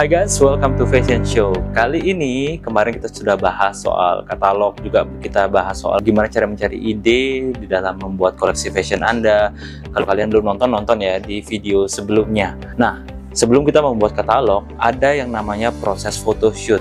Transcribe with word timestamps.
Hai 0.00 0.08
guys, 0.08 0.40
welcome 0.40 0.80
to 0.80 0.88
Fashion 0.88 1.20
Show. 1.28 1.52
Kali 1.76 2.00
ini 2.00 2.56
kemarin 2.56 2.96
kita 2.96 3.12
sudah 3.12 3.36
bahas 3.36 3.84
soal 3.84 4.24
katalog, 4.24 4.72
juga 4.80 5.04
kita 5.20 5.44
bahas 5.44 5.76
soal 5.76 6.00
gimana 6.00 6.24
cara 6.24 6.48
mencari 6.48 6.80
ide 6.80 7.52
di 7.52 7.68
dalam 7.68 8.00
membuat 8.00 8.40
koleksi 8.40 8.72
fashion 8.72 9.04
Anda. 9.04 9.52
Kalau 9.92 10.08
kalian 10.08 10.32
belum 10.32 10.56
nonton, 10.56 10.72
nonton 10.72 11.04
ya 11.04 11.20
di 11.20 11.44
video 11.44 11.84
sebelumnya. 11.84 12.56
Nah, 12.80 13.04
sebelum 13.36 13.60
kita 13.68 13.84
membuat 13.84 14.16
katalog, 14.16 14.64
ada 14.80 15.12
yang 15.12 15.36
namanya 15.36 15.68
proses 15.68 16.16
photoshoot. 16.16 16.80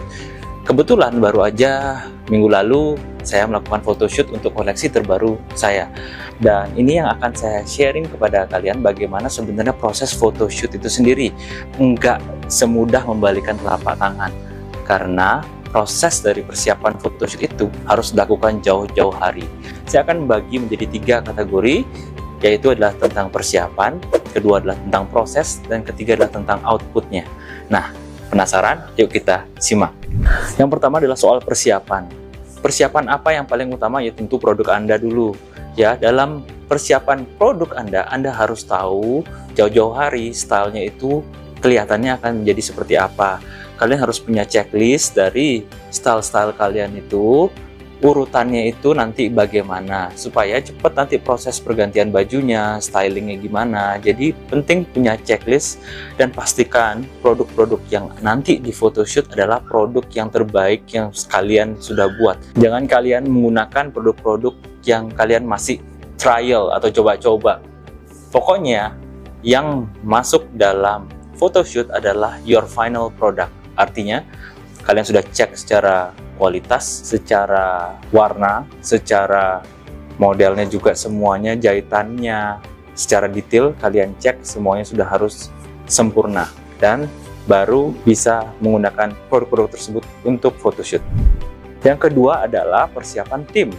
Kebetulan 0.64 1.20
baru 1.20 1.44
aja 1.44 2.08
minggu 2.32 2.48
lalu 2.48 2.96
saya 3.28 3.44
melakukan 3.52 3.84
photoshoot 3.84 4.32
untuk 4.32 4.56
koleksi 4.56 4.88
terbaru 4.88 5.36
saya. 5.60 5.92
Dan 6.40 6.72
ini 6.80 7.04
yang 7.04 7.12
akan 7.20 7.36
saya 7.36 7.68
sharing 7.68 8.08
kepada 8.08 8.48
kalian 8.48 8.80
bagaimana 8.80 9.28
sebenarnya 9.28 9.76
proses 9.76 10.16
photoshoot 10.16 10.72
itu 10.72 10.88
sendiri. 10.88 11.36
Enggak 11.76 12.24
semudah 12.50 13.06
membalikan 13.06 13.56
telapak 13.62 13.96
tangan. 13.96 14.34
Karena 14.84 15.46
proses 15.70 16.20
dari 16.26 16.42
persiapan 16.42 16.98
photoshoot 16.98 17.46
itu 17.46 17.70
harus 17.86 18.12
dilakukan 18.12 18.60
jauh-jauh 18.66 19.14
hari. 19.14 19.46
Saya 19.86 20.02
akan 20.04 20.26
membagi 20.26 20.58
menjadi 20.58 20.86
tiga 20.90 21.16
kategori, 21.22 21.86
yaitu 22.42 22.74
adalah 22.74 22.92
tentang 22.98 23.30
persiapan, 23.30 24.02
kedua 24.34 24.60
adalah 24.60 24.76
tentang 24.82 25.06
proses, 25.14 25.62
dan 25.70 25.86
ketiga 25.86 26.18
adalah 26.18 26.34
tentang 26.34 26.60
outputnya. 26.66 27.24
Nah, 27.70 27.94
penasaran? 28.34 28.90
Yuk 28.98 29.14
kita 29.14 29.46
simak. 29.62 29.94
Yang 30.58 30.70
pertama 30.74 30.98
adalah 30.98 31.18
soal 31.18 31.38
persiapan. 31.40 32.10
Persiapan 32.60 33.08
apa 33.08 33.32
yang 33.32 33.48
paling 33.48 33.72
utama 33.72 34.04
ya 34.04 34.12
tentu 34.12 34.36
produk 34.36 34.76
Anda 34.76 35.00
dulu. 35.00 35.32
Ya, 35.78 35.96
dalam 35.96 36.44
persiapan 36.68 37.24
produk 37.40 37.72
Anda, 37.78 38.04
Anda 38.12 38.36
harus 38.36 38.68
tahu 38.68 39.24
jauh-jauh 39.56 39.96
hari 39.96 40.36
stylenya 40.36 40.92
itu 40.92 41.24
kelihatannya 41.60 42.18
akan 42.20 42.44
menjadi 42.44 42.62
seperti 42.64 42.96
apa. 42.96 43.44
Kalian 43.80 44.00
harus 44.04 44.20
punya 44.20 44.44
checklist 44.44 45.16
dari 45.16 45.64
style-style 45.88 46.52
kalian 46.60 47.00
itu 47.00 47.48
urutannya 48.00 48.72
itu 48.72 48.96
nanti 48.96 49.28
bagaimana 49.28 50.08
supaya 50.16 50.64
cepat 50.64 50.96
nanti 50.96 51.16
proses 51.20 51.60
pergantian 51.60 52.16
bajunya, 52.16 52.80
stylingnya 52.80 53.36
gimana. 53.40 54.00
Jadi 54.00 54.32
penting 54.48 54.88
punya 54.88 55.20
checklist 55.20 55.84
dan 56.16 56.32
pastikan 56.32 57.04
produk-produk 57.20 57.80
yang 57.92 58.08
nanti 58.24 58.60
di 58.60 58.72
photoshoot 58.72 59.36
adalah 59.36 59.60
produk 59.60 60.08
yang 60.16 60.32
terbaik 60.32 60.88
yang 60.96 61.12
kalian 61.28 61.76
sudah 61.76 62.08
buat. 62.20 62.40
Jangan 62.56 62.88
kalian 62.88 63.28
menggunakan 63.28 63.92
produk-produk 63.92 64.56
yang 64.88 65.12
kalian 65.12 65.44
masih 65.44 65.84
trial 66.16 66.72
atau 66.72 66.88
coba-coba. 66.92 67.60
Pokoknya 68.32 68.96
yang 69.44 69.88
masuk 70.04 70.48
dalam 70.56 71.08
photoshoot 71.40 71.88
adalah 71.96 72.38
your 72.44 72.68
final 72.68 73.08
product. 73.10 73.50
Artinya 73.80 74.22
kalian 74.84 75.08
sudah 75.08 75.24
cek 75.24 75.56
secara 75.56 76.12
kualitas, 76.36 76.84
secara 76.84 77.96
warna, 78.12 78.68
secara 78.84 79.64
modelnya 80.20 80.68
juga 80.68 80.92
semuanya, 80.92 81.56
jahitannya, 81.56 82.60
secara 82.92 83.32
detail 83.32 83.72
kalian 83.80 84.12
cek 84.20 84.44
semuanya 84.44 84.84
sudah 84.84 85.08
harus 85.08 85.48
sempurna 85.88 86.52
dan 86.84 87.08
baru 87.48 87.96
bisa 88.04 88.46
menggunakan 88.60 89.16
produk-produk 89.32 89.74
tersebut 89.74 90.04
untuk 90.28 90.54
photoshoot. 90.60 91.02
Yang 91.82 92.12
kedua 92.12 92.46
adalah 92.46 92.92
persiapan 92.92 93.42
tim. 93.48 93.72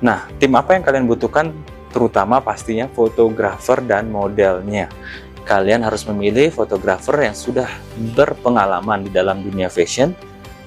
Nah, 0.00 0.26
tim 0.40 0.50
apa 0.56 0.74
yang 0.74 0.82
kalian 0.82 1.04
butuhkan? 1.04 1.52
Terutama 1.94 2.42
pastinya 2.42 2.90
fotografer 2.90 3.78
dan 3.86 4.10
modelnya. 4.10 4.90
Kalian 5.44 5.84
harus 5.84 6.08
memilih 6.08 6.48
fotografer 6.48 7.28
yang 7.28 7.36
sudah 7.36 7.68
berpengalaman 8.16 9.04
di 9.04 9.10
dalam 9.12 9.44
dunia 9.44 9.68
fashion, 9.68 10.16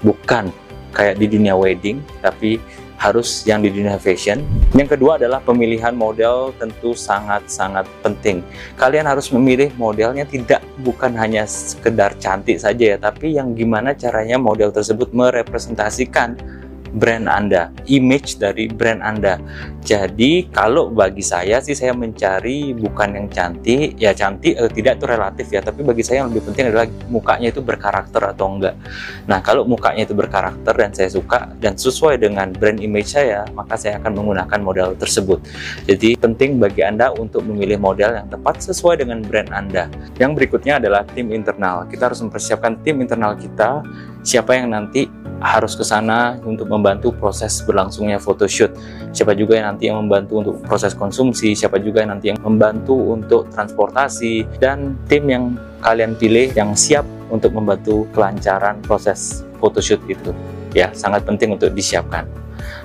bukan 0.05 0.53
kayak 0.93 1.17
di 1.17 1.25
dunia 1.25 1.57
wedding, 1.57 2.01
tapi 2.21 2.61
harus 2.97 3.45
yang 3.45 3.61
di 3.61 3.69
dunia 3.69 3.97
fashion. 4.01 4.41
Yang 4.73 4.97
kedua 4.97 5.21
adalah 5.21 5.41
pemilihan 5.41 5.93
model 5.93 6.53
tentu 6.57 6.97
sangat-sangat 6.97 7.85
penting. 8.01 8.41
Kalian 8.73 9.05
harus 9.05 9.29
memilih 9.29 9.69
modelnya 9.77 10.25
tidak 10.25 10.65
bukan 10.81 11.13
hanya 11.13 11.45
sekedar 11.45 12.17
cantik 12.17 12.57
saja 12.57 12.93
ya, 12.93 12.97
tapi 12.97 13.37
yang 13.37 13.53
gimana 13.53 13.93
caranya 13.93 14.41
model 14.41 14.73
tersebut 14.73 15.13
merepresentasikan 15.13 16.37
brand 16.93 17.27
Anda, 17.27 17.73
image 17.89 18.39
dari 18.39 18.69
brand 18.71 19.03
Anda. 19.03 19.39
Jadi 19.87 20.51
kalau 20.51 20.91
bagi 20.91 21.23
saya 21.23 21.63
sih 21.63 21.71
saya 21.71 21.95
mencari 21.95 22.75
bukan 22.75 23.15
yang 23.15 23.27
cantik, 23.31 23.95
ya 23.95 24.11
cantik 24.11 24.59
atau 24.59 24.67
tidak 24.67 24.99
itu 24.99 25.05
relatif 25.07 25.47
ya, 25.47 25.63
tapi 25.63 25.79
bagi 25.87 26.03
saya 26.03 26.23
yang 26.23 26.35
lebih 26.35 26.51
penting 26.51 26.75
adalah 26.75 26.87
mukanya 27.07 27.47
itu 27.55 27.63
berkarakter 27.63 28.19
atau 28.19 28.51
enggak. 28.51 28.75
Nah 29.31 29.39
kalau 29.39 29.63
mukanya 29.63 30.03
itu 30.03 30.11
berkarakter 30.11 30.75
dan 30.75 30.91
saya 30.91 31.07
suka 31.07 31.55
dan 31.63 31.79
sesuai 31.79 32.19
dengan 32.19 32.51
brand 32.51 32.83
image 32.83 33.15
saya, 33.15 33.47
maka 33.55 33.79
saya 33.79 33.95
akan 34.03 34.11
menggunakan 34.11 34.59
model 34.59 34.89
tersebut. 34.99 35.39
Jadi 35.87 36.19
penting 36.19 36.59
bagi 36.59 36.83
Anda 36.83 37.15
untuk 37.15 37.47
memilih 37.47 37.79
model 37.79 38.11
yang 38.19 38.27
tepat 38.27 38.59
sesuai 38.59 38.99
dengan 38.99 39.23
brand 39.23 39.55
Anda. 39.55 39.87
Yang 40.19 40.31
berikutnya 40.43 40.83
adalah 40.83 41.07
tim 41.07 41.31
internal. 41.31 41.87
Kita 41.87 42.11
harus 42.11 42.19
mempersiapkan 42.19 42.83
tim 42.83 42.99
internal 42.99 43.39
kita, 43.39 43.87
siapa 44.27 44.51
yang 44.51 44.75
nanti 44.75 45.07
harus 45.41 45.77
ke 45.77 45.85
sana 45.85 46.37
untuk 46.45 46.69
membantu 46.69 47.13
proses 47.13 47.61
berlangsungnya 47.61 48.17
photoshoot. 48.17 48.73
Siapa 49.13 49.37
juga 49.37 49.57
yang 49.57 49.75
nanti 49.75 49.89
yang 49.89 50.01
membantu 50.01 50.41
untuk 50.41 50.55
proses 50.65 50.97
konsumsi, 50.97 51.53
siapa 51.53 51.77
juga 51.77 52.01
yang 52.01 52.17
nanti 52.17 52.33
yang 52.33 52.39
membantu 52.41 52.97
untuk 52.97 53.49
transportasi, 53.53 54.45
dan 54.57 54.97
tim 55.05 55.29
yang 55.29 55.57
kalian 55.81 56.17
pilih 56.17 56.49
yang 56.57 56.73
siap 56.73 57.05
untuk 57.29 57.53
membantu 57.53 58.09
kelancaran 58.15 58.81
proses 58.81 59.45
photoshoot 59.61 60.01
itu. 60.09 60.33
Ya, 60.73 60.93
sangat 60.93 61.25
penting 61.25 61.53
untuk 61.57 61.73
disiapkan. 61.73 62.27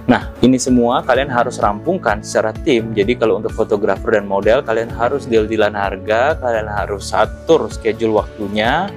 Nah, 0.02 0.34
ini 0.42 0.58
semua 0.58 1.06
kalian 1.06 1.30
harus 1.30 1.62
rampungkan 1.62 2.26
secara 2.26 2.50
tim. 2.50 2.91
Jadi 2.91 3.14
kalau 3.14 3.38
untuk 3.38 3.54
fotografer 3.54 4.18
dan 4.18 4.26
model, 4.26 4.58
kalian 4.62 4.91
harus 4.91 5.30
deal-dealan 5.30 5.78
harga, 5.78 6.34
kalian 6.42 6.66
harus 6.66 7.14
atur 7.14 7.70
schedule 7.70 8.18
waktunya, 8.18 8.91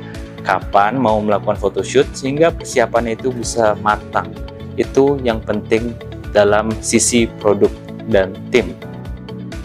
kapan 0.45 1.01
mau 1.01 1.17
melakukan 1.17 1.57
photoshoot 1.57 2.05
sehingga 2.13 2.53
persiapannya 2.53 3.17
itu 3.17 3.33
bisa 3.33 3.73
matang. 3.81 4.29
Itu 4.77 5.17
yang 5.25 5.41
penting 5.41 5.97
dalam 6.29 6.69
sisi 6.85 7.25
produk 7.41 7.73
dan 8.05 8.37
tim. 8.53 8.77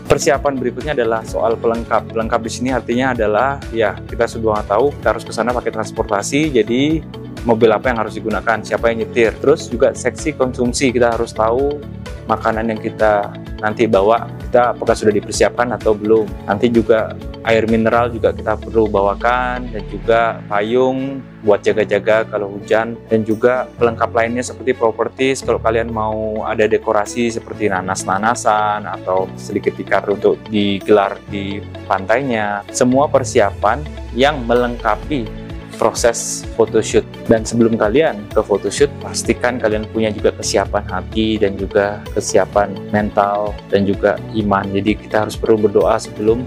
Persiapan 0.08 0.58
berikutnya 0.58 0.96
adalah 0.96 1.22
soal 1.22 1.54
pelengkap. 1.54 2.10
Pelengkap 2.10 2.40
di 2.42 2.50
sini 2.50 2.74
artinya 2.74 3.14
adalah 3.14 3.62
ya 3.70 3.94
kita 4.10 4.26
sudah 4.26 4.64
tahu 4.66 4.90
kita 4.98 5.14
harus 5.14 5.22
ke 5.22 5.30
sana 5.30 5.54
pakai 5.54 5.70
transportasi, 5.70 6.50
jadi 6.50 6.98
mobil 7.46 7.70
apa 7.70 7.94
yang 7.94 8.02
harus 8.02 8.18
digunakan, 8.18 8.58
siapa 8.58 8.90
yang 8.90 9.06
nyetir. 9.06 9.38
Terus 9.38 9.70
juga 9.70 9.94
seksi 9.94 10.34
konsumsi 10.34 10.90
kita 10.90 11.14
harus 11.14 11.30
tahu 11.30 11.78
makanan 12.26 12.74
yang 12.74 12.80
kita 12.82 13.30
nanti 13.62 13.86
bawa 13.86 14.26
kita 14.50 14.74
apakah 14.74 14.98
sudah 14.98 15.14
dipersiapkan 15.14 15.78
atau 15.78 15.94
belum. 15.94 16.26
Nanti 16.42 16.66
juga 16.74 17.14
air 17.44 17.64
mineral 17.68 18.12
juga 18.12 18.36
kita 18.36 18.56
perlu 18.60 18.88
bawakan 18.90 19.72
dan 19.72 19.82
juga 19.88 20.44
payung 20.48 21.24
buat 21.40 21.64
jaga-jaga 21.64 22.28
kalau 22.28 22.52
hujan 22.60 23.00
dan 23.08 23.24
juga 23.24 23.64
pelengkap 23.80 24.12
lainnya 24.12 24.44
seperti 24.44 24.76
properties 24.76 25.40
kalau 25.40 25.56
kalian 25.56 25.88
mau 25.88 26.44
ada 26.44 26.68
dekorasi 26.68 27.32
seperti 27.32 27.72
nanas-nanasan 27.72 28.84
atau 28.84 29.24
sedikit 29.40 29.72
tikar 29.72 30.04
untuk 30.12 30.36
digelar 30.52 31.16
di 31.32 31.64
pantainya. 31.88 32.60
Semua 32.68 33.08
persiapan 33.08 33.80
yang 34.12 34.44
melengkapi 34.44 35.40
proses 35.80 36.44
photoshoot. 36.60 37.08
Dan 37.24 37.48
sebelum 37.48 37.80
kalian 37.80 38.28
ke 38.28 38.44
photoshoot 38.44 38.92
pastikan 39.00 39.56
kalian 39.56 39.88
punya 39.88 40.12
juga 40.12 40.36
kesiapan 40.36 40.84
hati 40.84 41.40
dan 41.40 41.56
juga 41.56 42.04
kesiapan 42.12 42.76
mental 42.92 43.56
dan 43.72 43.88
juga 43.88 44.20
iman. 44.36 44.68
Jadi 44.68 45.00
kita 45.00 45.24
harus 45.24 45.40
perlu 45.40 45.56
berdoa 45.64 45.96
sebelum 45.96 46.44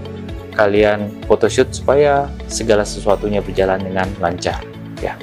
kalian 0.54 1.10
photoshoot 1.26 1.74
supaya 1.74 2.30
segala 2.46 2.86
sesuatunya 2.86 3.42
berjalan 3.42 3.82
dengan 3.82 4.08
lancar 4.22 4.62
ya. 5.02 5.18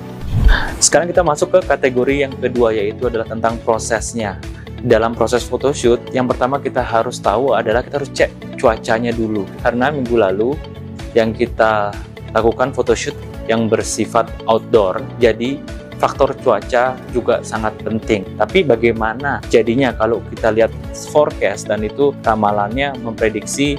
Sekarang 0.84 1.08
kita 1.08 1.24
masuk 1.24 1.56
ke 1.56 1.60
kategori 1.64 2.28
yang 2.28 2.34
kedua 2.36 2.76
yaitu 2.76 3.08
adalah 3.08 3.26
tentang 3.26 3.56
prosesnya. 3.64 4.38
Dalam 4.82 5.14
proses 5.14 5.46
photoshoot, 5.46 6.10
yang 6.10 6.26
pertama 6.26 6.58
kita 6.58 6.82
harus 6.82 7.22
tahu 7.22 7.54
adalah 7.54 7.86
kita 7.86 8.02
harus 8.02 8.12
cek 8.18 8.58
cuacanya 8.58 9.14
dulu. 9.14 9.46
Karena 9.62 9.94
minggu 9.94 10.18
lalu 10.18 10.58
yang 11.14 11.38
kita 11.38 11.94
lakukan 12.34 12.74
photoshoot 12.74 13.14
yang 13.46 13.70
bersifat 13.70 14.26
outdoor, 14.50 15.06
jadi 15.22 15.62
faktor 16.02 16.34
cuaca 16.42 16.98
juga 17.14 17.46
sangat 17.46 17.78
penting. 17.86 18.26
Tapi 18.42 18.66
bagaimana 18.66 19.38
jadinya 19.54 19.94
kalau 19.94 20.18
kita 20.34 20.50
lihat 20.50 20.74
forecast 21.14 21.70
dan 21.70 21.86
itu 21.86 22.10
ramalannya 22.26 22.98
memprediksi 23.06 23.78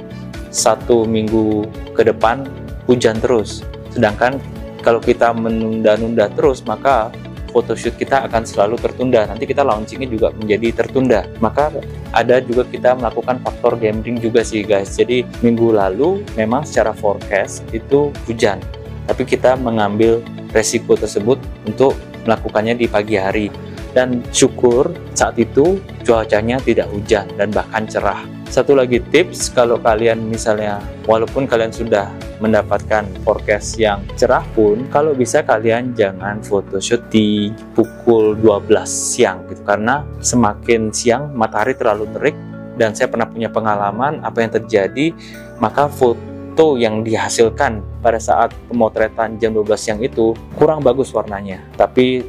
satu 0.53 1.09
minggu 1.09 1.65
ke 1.97 2.05
depan 2.05 2.45
hujan 2.85 3.17
terus. 3.17 3.65
Sedangkan 3.89 4.37
kalau 4.85 5.01
kita 5.01 5.33
menunda-nunda 5.33 6.29
terus, 6.37 6.61
maka 6.63 7.09
photoshoot 7.49 7.97
kita 7.97 8.25
akan 8.29 8.45
selalu 8.45 8.77
tertunda. 8.77 9.25
Nanti 9.25 9.49
kita 9.49 9.65
launchingnya 9.65 10.09
juga 10.09 10.29
menjadi 10.33 10.85
tertunda. 10.85 11.25
Maka 11.41 11.73
ada 12.13 12.41
juga 12.41 12.65
kita 12.69 12.97
melakukan 12.97 13.41
faktor 13.41 13.77
gambling 13.81 14.21
juga 14.21 14.45
sih 14.45 14.61
guys. 14.61 14.93
Jadi 14.93 15.25
minggu 15.41 15.73
lalu 15.73 16.21
memang 16.37 16.65
secara 16.65 16.93
forecast 16.93 17.65
itu 17.73 18.13
hujan. 18.29 18.61
tapi 19.03 19.27
kita 19.27 19.59
mengambil 19.59 20.23
resiko 20.55 20.95
tersebut 20.95 21.35
untuk 21.67 21.91
melakukannya 22.23 22.79
di 22.79 22.87
pagi 22.87 23.19
hari 23.19 23.51
dan 23.93 24.25
syukur 24.33 24.89
saat 25.13 25.37
itu 25.37 25.79
cuacanya 26.03 26.57
tidak 26.59 26.89
hujan 26.91 27.29
dan 27.37 27.53
bahkan 27.53 27.85
cerah. 27.85 28.21
Satu 28.53 28.77
lagi 28.77 29.01
tips 29.09 29.49
kalau 29.49 29.81
kalian 29.81 30.29
misalnya 30.29 30.77
walaupun 31.09 31.49
kalian 31.49 31.73
sudah 31.73 32.05
mendapatkan 32.37 33.01
forecast 33.25 33.81
yang 33.81 34.05
cerah 34.13 34.45
pun 34.53 34.85
kalau 34.93 35.17
bisa 35.17 35.41
kalian 35.41 35.97
jangan 35.97 36.37
photoshoot 36.43 37.01
di 37.09 37.49
pukul 37.73 38.37
12 38.37 38.85
siang 38.85 39.41
gitu. 39.49 39.65
Karena 39.65 40.05
semakin 40.21 40.93
siang 40.93 41.33
matahari 41.33 41.73
terlalu 41.73 42.05
terik 42.13 42.37
dan 42.77 42.93
saya 42.93 43.09
pernah 43.09 43.25
punya 43.25 43.49
pengalaman 43.49 44.21
apa 44.21 44.37
yang 44.41 44.51
terjadi 44.53 45.13
maka 45.57 45.89
foto 45.89 46.77
yang 46.77 47.01
dihasilkan 47.01 47.81
pada 48.05 48.21
saat 48.21 48.53
pemotretan 48.69 49.41
jam 49.41 49.57
12 49.57 49.65
siang 49.73 49.99
itu 50.03 50.37
kurang 50.53 50.85
bagus 50.85 51.09
warnanya. 51.09 51.63
Tapi 51.73 52.21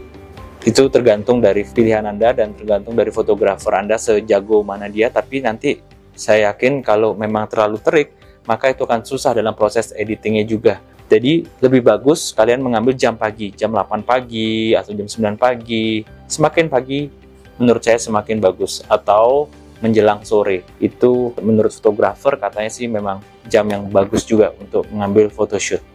itu 0.64 0.88
tergantung 0.88 1.44
dari 1.44 1.62
pilihan 1.62 2.08
Anda 2.08 2.32
dan 2.32 2.56
tergantung 2.56 2.96
dari 2.96 3.12
fotografer 3.12 3.76
Anda 3.76 4.00
sejago 4.00 4.64
mana 4.64 4.88
dia 4.88 5.12
tapi 5.12 5.44
nanti 5.44 5.76
saya 6.14 6.54
yakin 6.54 6.80
kalau 6.80 7.12
memang 7.12 7.50
terlalu 7.50 7.82
terik, 7.82 8.14
maka 8.46 8.70
itu 8.70 8.86
akan 8.86 9.02
susah 9.02 9.34
dalam 9.34 9.52
proses 9.52 9.90
editingnya 9.92 10.46
juga. 10.46 10.78
Jadi 11.10 11.44
lebih 11.60 11.84
bagus 11.84 12.32
kalian 12.32 12.64
mengambil 12.64 12.96
jam 12.96 13.18
pagi, 13.18 13.52
jam 13.52 13.74
8 13.74 14.00
pagi 14.06 14.72
atau 14.72 14.96
jam 14.96 15.04
9 15.04 15.36
pagi. 15.36 16.06
Semakin 16.30 16.66
pagi 16.72 17.12
menurut 17.60 17.82
saya 17.84 18.00
semakin 18.00 18.40
bagus 18.40 18.80
atau 18.88 19.50
menjelang 19.84 20.24
sore. 20.24 20.64
Itu 20.80 21.36
menurut 21.44 21.76
fotografer 21.76 22.40
katanya 22.40 22.70
sih 22.72 22.88
memang 22.88 23.20
jam 23.50 23.68
yang 23.68 23.84
bagus 23.92 24.24
juga 24.24 24.56
untuk 24.56 24.88
mengambil 24.88 25.28
photoshoot. 25.28 25.93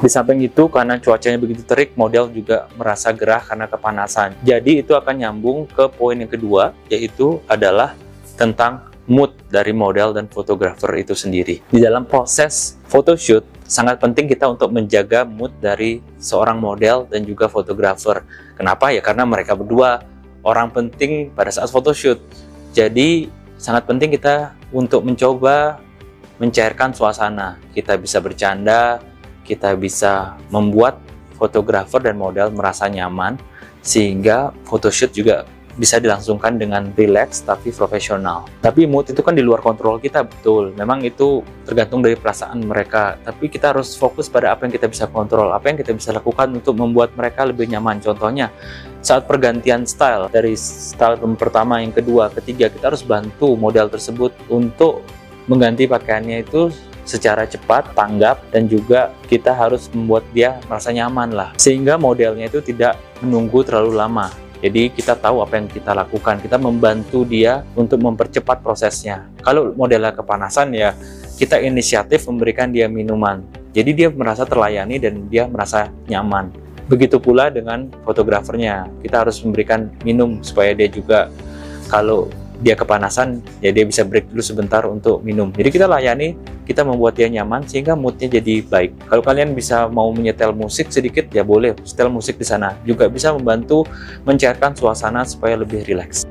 Di 0.00 0.08
samping 0.08 0.40
itu 0.40 0.70
karena 0.72 0.96
cuacanya 0.96 1.36
begitu 1.36 1.60
terik, 1.66 1.92
model 1.98 2.32
juga 2.32 2.70
merasa 2.78 3.12
gerah 3.12 3.44
karena 3.44 3.68
kepanasan. 3.68 4.38
Jadi 4.40 4.80
itu 4.80 4.96
akan 4.96 5.14
nyambung 5.20 5.68
ke 5.68 5.90
poin 5.92 6.16
yang 6.16 6.30
kedua 6.30 6.72
yaitu 6.88 7.42
adalah 7.44 7.92
tentang 8.40 8.88
mood 9.10 9.34
dari 9.50 9.74
model 9.74 10.14
dan 10.14 10.30
fotografer 10.30 10.88
itu 10.96 11.12
sendiri. 11.12 11.60
Di 11.68 11.82
dalam 11.82 12.06
proses 12.06 12.78
photoshoot, 12.86 13.42
sangat 13.66 13.98
penting 13.98 14.30
kita 14.30 14.46
untuk 14.46 14.70
menjaga 14.70 15.26
mood 15.26 15.50
dari 15.58 15.98
seorang 16.22 16.62
model 16.62 17.10
dan 17.10 17.26
juga 17.26 17.50
fotografer. 17.50 18.22
Kenapa? 18.54 18.94
Ya 18.94 19.02
karena 19.02 19.26
mereka 19.26 19.58
berdua 19.58 20.06
orang 20.46 20.70
penting 20.70 21.34
pada 21.34 21.50
saat 21.50 21.68
photoshoot. 21.68 22.22
Jadi 22.72 23.28
sangat 23.58 23.84
penting 23.86 24.14
kita 24.14 24.54
untuk 24.70 25.02
mencoba 25.02 25.82
mencairkan 26.38 26.90
suasana. 26.94 27.58
Kita 27.70 27.94
bisa 27.98 28.18
bercanda, 28.18 28.98
kita 29.52 29.76
bisa 29.76 30.40
membuat 30.48 30.96
fotografer 31.36 32.00
dan 32.00 32.16
model 32.16 32.48
merasa 32.56 32.88
nyaman 32.88 33.36
sehingga 33.84 34.56
photoshoot 34.64 35.12
juga 35.12 35.44
bisa 35.72 35.96
dilangsungkan 35.96 36.60
dengan 36.60 36.92
relax 36.92 37.40
tapi 37.44 37.72
profesional. 37.72 38.44
Tapi 38.60 38.84
mood 38.84 39.08
itu 39.08 39.24
kan 39.24 39.32
di 39.32 39.40
luar 39.40 39.64
kontrol 39.64 39.96
kita 39.96 40.24
betul. 40.24 40.76
Memang 40.76 41.00
itu 41.00 41.40
tergantung 41.64 42.04
dari 42.04 42.12
perasaan 42.12 42.60
mereka. 42.60 43.16
Tapi 43.24 43.48
kita 43.48 43.72
harus 43.72 43.96
fokus 43.96 44.28
pada 44.28 44.52
apa 44.52 44.68
yang 44.68 44.72
kita 44.76 44.88
bisa 44.88 45.08
kontrol, 45.08 45.48
apa 45.48 45.72
yang 45.72 45.80
kita 45.80 45.96
bisa 45.96 46.12
lakukan 46.12 46.52
untuk 46.52 46.76
membuat 46.76 47.16
mereka 47.16 47.48
lebih 47.48 47.72
nyaman. 47.72 48.04
Contohnya 48.04 48.52
saat 49.00 49.24
pergantian 49.24 49.88
style 49.88 50.28
dari 50.28 50.52
style 50.60 51.16
pertama, 51.40 51.80
yang 51.80 51.96
kedua, 51.96 52.28
ketiga 52.36 52.68
kita 52.68 52.92
harus 52.92 53.02
bantu 53.02 53.56
model 53.56 53.88
tersebut 53.88 54.36
untuk 54.52 55.00
mengganti 55.48 55.88
pakaiannya 55.88 56.44
itu 56.46 56.70
secara 57.04 57.46
cepat, 57.46 57.92
tanggap, 57.94 58.42
dan 58.54 58.70
juga 58.70 59.10
kita 59.26 59.52
harus 59.52 59.90
membuat 59.90 60.22
dia 60.30 60.58
merasa 60.70 60.94
nyaman 60.94 61.34
lah. 61.34 61.50
Sehingga 61.58 61.98
modelnya 61.98 62.46
itu 62.46 62.62
tidak 62.62 62.98
menunggu 63.20 63.62
terlalu 63.66 63.98
lama. 63.98 64.30
Jadi 64.62 64.94
kita 64.94 65.18
tahu 65.18 65.42
apa 65.42 65.58
yang 65.58 65.66
kita 65.66 65.90
lakukan, 65.90 66.38
kita 66.38 66.54
membantu 66.54 67.26
dia 67.26 67.66
untuk 67.74 67.98
mempercepat 67.98 68.62
prosesnya. 68.62 69.26
Kalau 69.42 69.74
modelnya 69.74 70.14
kepanasan 70.14 70.70
ya 70.70 70.94
kita 71.34 71.58
inisiatif 71.58 72.30
memberikan 72.30 72.70
dia 72.70 72.86
minuman. 72.86 73.42
Jadi 73.74 73.90
dia 73.90 74.08
merasa 74.14 74.46
terlayani 74.46 75.02
dan 75.02 75.26
dia 75.26 75.50
merasa 75.50 75.90
nyaman. 76.06 76.54
Begitu 76.86 77.18
pula 77.18 77.50
dengan 77.50 77.90
fotografernya, 78.06 78.86
kita 79.02 79.26
harus 79.26 79.42
memberikan 79.42 79.90
minum 80.06 80.38
supaya 80.46 80.70
dia 80.76 80.86
juga 80.86 81.26
kalau 81.90 82.30
dia 82.62 82.78
kepanasan, 82.78 83.42
ya 83.58 83.74
dia 83.74 83.82
bisa 83.82 84.06
break 84.06 84.30
dulu 84.30 84.42
sebentar 84.44 84.86
untuk 84.86 85.18
minum. 85.26 85.50
Jadi 85.50 85.68
kita 85.74 85.90
layani, 85.90 86.38
kita 86.62 86.86
membuat 86.86 87.18
dia 87.18 87.26
nyaman 87.26 87.66
sehingga 87.66 87.98
moodnya 87.98 88.38
jadi 88.38 88.62
baik. 88.62 89.10
Kalau 89.10 89.22
kalian 89.22 89.52
bisa 89.52 89.90
mau 89.90 90.10
menyetel 90.14 90.54
musik 90.54 90.90
sedikit, 90.94 91.26
ya 91.34 91.42
boleh 91.42 91.74
setel 91.82 92.08
musik 92.08 92.38
di 92.38 92.46
sana. 92.46 92.78
Juga 92.86 93.10
bisa 93.10 93.34
membantu 93.34 93.82
mencairkan 94.22 94.74
suasana 94.74 95.26
supaya 95.26 95.58
lebih 95.58 95.82
rileks. 95.86 96.26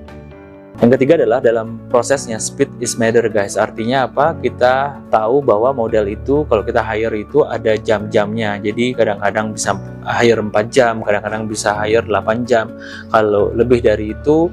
Yang 0.81 0.98
ketiga 0.98 1.13
adalah 1.13 1.38
dalam 1.45 1.78
prosesnya 1.94 2.42
speed 2.42 2.66
is 2.81 2.98
matter 2.98 3.30
guys. 3.30 3.54
Artinya 3.54 4.10
apa? 4.10 4.33
Kita 4.33 4.98
tahu 5.13 5.45
bahwa 5.45 5.69
model 5.78 6.10
itu 6.10 6.42
kalau 6.50 6.66
kita 6.66 6.81
hire 6.81 7.13
itu 7.22 7.45
ada 7.45 7.78
jam-jamnya. 7.78 8.57
Jadi 8.57 8.98
kadang-kadang 8.98 9.54
bisa 9.54 9.78
hire 10.01 10.42
4 10.42 10.50
jam, 10.74 11.06
kadang-kadang 11.06 11.45
bisa 11.45 11.78
hire 11.78 12.01
8 12.10 12.50
jam. 12.50 12.74
Kalau 13.13 13.54
lebih 13.54 13.86
dari 13.86 14.18
itu 14.18 14.50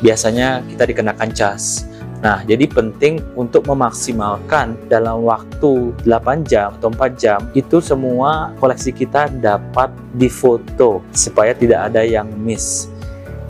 biasanya 0.00 0.64
kita 0.72 0.88
dikenakan 0.88 1.36
cas. 1.36 1.84
Nah, 2.18 2.42
jadi 2.42 2.66
penting 2.66 3.22
untuk 3.38 3.70
memaksimalkan 3.70 4.74
dalam 4.90 5.22
waktu 5.22 5.94
8 6.02 6.42
jam 6.42 6.74
atau 6.74 6.90
4 6.90 7.14
jam 7.14 7.38
itu 7.54 7.78
semua 7.78 8.50
koleksi 8.58 8.90
kita 8.90 9.30
dapat 9.38 9.94
difoto 10.18 10.98
supaya 11.14 11.54
tidak 11.54 11.94
ada 11.94 12.02
yang 12.02 12.26
miss. 12.42 12.90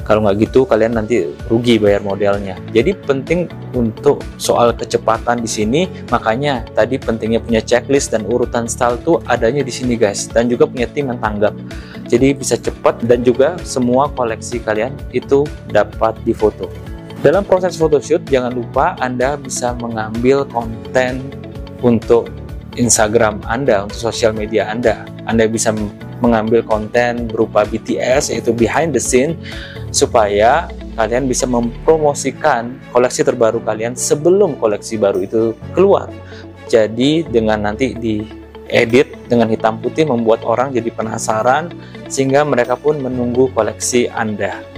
Kalau 0.05 0.25
nggak 0.25 0.49
gitu 0.49 0.65
kalian 0.65 0.97
nanti 0.97 1.32
rugi 1.53 1.76
bayar 1.76 2.00
modelnya. 2.00 2.56
Jadi 2.73 2.97
penting 2.97 3.44
untuk 3.76 4.25
soal 4.41 4.73
kecepatan 4.73 5.44
di 5.44 5.49
sini, 5.49 5.85
makanya 6.09 6.65
tadi 6.73 6.97
pentingnya 6.97 7.44
punya 7.44 7.61
checklist 7.61 8.17
dan 8.17 8.25
urutan 8.25 8.65
style 8.65 8.97
tuh 9.05 9.20
adanya 9.29 9.61
di 9.61 9.69
sini 9.69 10.00
guys, 10.00 10.25
dan 10.32 10.49
juga 10.49 10.65
punya 10.65 10.88
tim 10.88 11.12
yang 11.12 11.20
tanggap. 11.20 11.53
Jadi 12.09 12.32
bisa 12.32 12.56
cepat 12.56 13.05
dan 13.05 13.20
juga 13.20 13.61
semua 13.69 14.09
koleksi 14.09 14.65
kalian 14.65 14.97
itu 15.12 15.44
dapat 15.69 16.17
difoto. 16.25 16.73
Dalam 17.19 17.43
proses 17.43 17.75
photoshoot 17.75 18.22
jangan 18.31 18.55
lupa 18.55 18.94
Anda 19.03 19.34
bisa 19.34 19.75
mengambil 19.75 20.46
konten 20.46 21.27
untuk 21.82 22.31
Instagram 22.79 23.43
Anda, 23.43 23.91
untuk 23.91 23.98
sosial 23.98 24.31
media 24.31 24.70
Anda. 24.70 25.03
Anda 25.27 25.51
bisa 25.51 25.75
mengambil 26.22 26.63
konten 26.63 27.27
berupa 27.27 27.67
BTS 27.67 28.31
yaitu 28.31 28.55
behind 28.55 28.94
the 28.94 29.03
scene 29.03 29.34
supaya 29.91 30.70
kalian 30.94 31.27
bisa 31.27 31.43
mempromosikan 31.51 32.79
koleksi 32.94 33.27
terbaru 33.27 33.58
kalian 33.67 33.98
sebelum 33.98 34.55
koleksi 34.55 34.94
baru 34.94 35.19
itu 35.19 35.58
keluar. 35.75 36.06
Jadi 36.70 37.27
dengan 37.27 37.67
nanti 37.67 37.98
di 37.98 38.22
edit 38.70 39.27
dengan 39.27 39.51
hitam 39.51 39.82
putih 39.82 40.06
membuat 40.06 40.46
orang 40.46 40.70
jadi 40.70 40.94
penasaran 40.94 41.75
sehingga 42.06 42.46
mereka 42.46 42.79
pun 42.79 43.03
menunggu 43.03 43.51
koleksi 43.58 44.06
Anda. 44.06 44.78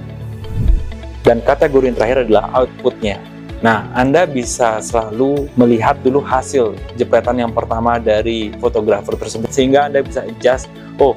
Dan 1.30 1.46
kategori 1.46 1.86
yang 1.86 1.94
terakhir 1.94 2.18
adalah 2.26 2.50
outputnya. 2.58 3.22
Nah, 3.62 3.86
Anda 3.94 4.26
bisa 4.26 4.82
selalu 4.82 5.46
melihat 5.54 6.02
dulu 6.02 6.18
hasil 6.18 6.74
jepretan 6.98 7.38
yang 7.38 7.54
pertama 7.54 8.02
dari 8.02 8.50
fotografer 8.58 9.14
tersebut 9.14 9.46
sehingga 9.54 9.86
Anda 9.86 10.02
bisa 10.02 10.26
adjust, 10.26 10.66
oh 10.98 11.14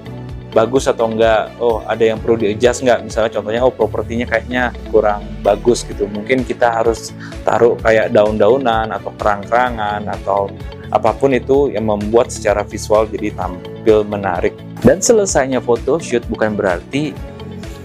bagus 0.53 0.86
atau 0.86 1.10
enggak, 1.10 1.50
oh 1.58 1.82
ada 1.89 2.13
yang 2.13 2.22
perlu 2.22 2.46
di-adjust 2.46 2.86
enggak, 2.86 3.10
misalnya 3.10 3.32
contohnya 3.41 3.62
oh 3.65 3.74
propertinya 3.74 4.29
kayaknya 4.29 4.70
kurang 4.93 5.25
bagus 5.41 5.82
gitu, 5.82 6.05
mungkin 6.05 6.46
kita 6.46 6.84
harus 6.84 7.10
taruh 7.41 7.74
kayak 7.82 8.13
daun-daunan 8.13 8.93
atau 8.93 9.10
kerang-kerangan 9.17 10.05
atau 10.22 10.53
apa 10.93 11.10
pun 11.17 11.34
itu 11.34 11.74
yang 11.74 11.89
membuat 11.89 12.29
secara 12.29 12.62
visual 12.62 13.10
jadi 13.10 13.34
tampil 13.34 14.05
menarik. 14.05 14.53
Dan 14.86 15.01
selesainya 15.01 15.58
foto 15.58 15.98
shoot 15.98 16.22
bukan 16.29 16.53
berarti 16.53 17.17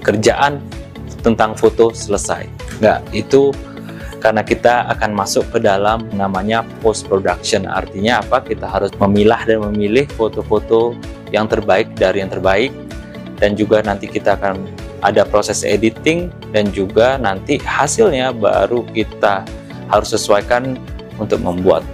kerjaan 0.05 0.61
tentang 1.29 1.53
foto 1.53 1.93
selesai. 1.93 2.49
Enggak, 2.81 3.01
itu 3.13 3.53
karena 4.19 4.43
kita 4.43 4.91
akan 4.91 5.15
masuk 5.15 5.47
ke 5.55 5.59
dalam 5.63 6.09
namanya 6.17 6.67
post 6.83 7.07
production. 7.07 7.69
Artinya 7.69 8.25
apa? 8.25 8.43
Kita 8.43 8.67
harus 8.67 8.91
memilah 8.99 9.47
dan 9.47 9.63
memilih 9.71 10.09
foto-foto 10.17 10.97
yang 11.31 11.47
terbaik 11.47 11.93
dari 11.95 12.25
yang 12.25 12.33
terbaik 12.33 12.73
dan 13.39 13.55
juga 13.55 13.85
nanti 13.85 14.11
kita 14.11 14.35
akan 14.35 14.67
ada 15.07 15.23
proses 15.23 15.63
editing 15.63 16.33
dan 16.51 16.75
juga 16.75 17.21
nanti 17.21 17.63
hasilnya 17.63 18.35
baru 18.35 18.83
kita 18.91 19.47
harus 19.89 20.11
sesuaikan 20.11 20.75
untuk 21.23 21.39
membuat 21.43 21.87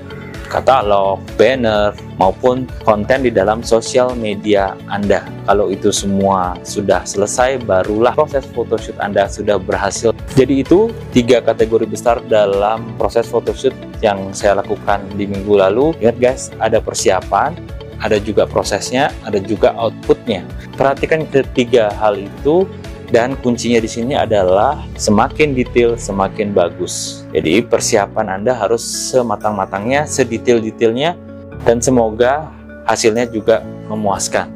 katalog, 0.54 1.18
banner, 1.34 1.90
maupun 2.22 2.70
konten 2.86 3.26
di 3.26 3.34
dalam 3.34 3.66
sosial 3.66 4.14
media 4.14 4.78
Anda. 4.86 5.26
Kalau 5.50 5.74
itu 5.74 5.90
semua 5.90 6.54
sudah 6.62 7.02
selesai, 7.02 7.66
barulah 7.66 8.14
proses 8.14 8.46
photoshoot 8.54 8.94
Anda 9.02 9.26
sudah 9.26 9.58
berhasil. 9.58 10.14
Jadi 10.38 10.62
itu 10.62 10.94
tiga 11.10 11.42
kategori 11.42 11.90
besar 11.90 12.22
dalam 12.30 12.86
proses 12.94 13.26
photoshoot 13.26 13.74
yang 13.98 14.30
saya 14.30 14.62
lakukan 14.62 15.02
di 15.18 15.26
minggu 15.26 15.58
lalu. 15.58 15.90
Ingat 15.98 16.16
guys, 16.22 16.42
ada 16.62 16.78
persiapan, 16.78 17.58
ada 17.98 18.22
juga 18.22 18.46
prosesnya, 18.46 19.10
ada 19.26 19.42
juga 19.42 19.74
outputnya. 19.74 20.46
Perhatikan 20.78 21.26
ketiga 21.30 21.90
hal 21.98 22.20
itu 22.20 22.68
dan 23.14 23.38
kuncinya 23.38 23.78
di 23.78 23.86
sini 23.86 24.18
adalah 24.18 24.82
semakin 24.98 25.54
detail 25.54 25.94
semakin 25.94 26.50
bagus. 26.50 27.22
Jadi 27.30 27.62
persiapan 27.62 28.42
Anda 28.42 28.58
harus 28.58 28.82
sematang-matangnya, 29.14 30.02
sedetail-detailnya 30.02 31.14
dan 31.62 31.78
semoga 31.78 32.50
hasilnya 32.90 33.30
juga 33.30 33.62
memuaskan. 33.86 34.50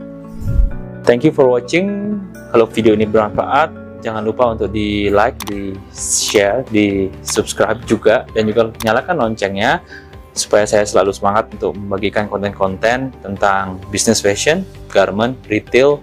Thank 1.07 1.23
you 1.23 1.31
for 1.31 1.47
watching. 1.47 2.19
Kalau 2.51 2.67
video 2.67 2.99
ini 2.99 3.07
bermanfaat, 3.07 4.03
jangan 4.03 4.27
lupa 4.27 4.51
untuk 4.51 4.75
di 4.75 5.07
like, 5.07 5.39
di 5.47 5.79
share, 5.95 6.67
di 6.67 7.15
subscribe 7.23 7.79
juga 7.87 8.27
dan 8.35 8.51
juga 8.51 8.75
nyalakan 8.83 9.23
loncengnya 9.23 9.87
supaya 10.35 10.67
saya 10.67 10.83
selalu 10.83 11.15
semangat 11.15 11.47
untuk 11.55 11.79
membagikan 11.79 12.27
konten-konten 12.27 13.15
tentang 13.23 13.79
business 13.95 14.19
fashion, 14.19 14.67
garment, 14.91 15.39
retail 15.47 16.03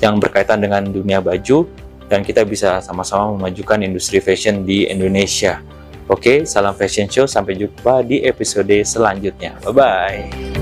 yang 0.00 0.18
berkaitan 0.18 0.58
dengan 0.58 0.88
dunia 0.88 1.22
baju 1.22 1.68
dan 2.12 2.20
kita 2.20 2.44
bisa 2.44 2.84
sama-sama 2.84 3.32
memajukan 3.32 3.80
industri 3.80 4.20
fashion 4.20 4.68
di 4.68 4.84
Indonesia. 4.84 5.64
Oke, 6.12 6.44
salam 6.44 6.76
fashion 6.76 7.08
show, 7.08 7.24
sampai 7.24 7.56
jumpa 7.56 8.04
di 8.04 8.20
episode 8.20 8.84
selanjutnya. 8.84 9.56
Bye-bye. 9.64 10.61